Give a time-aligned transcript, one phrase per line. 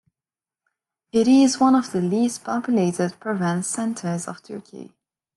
[1.11, 4.95] It is one of the least populated province centers of Turkey.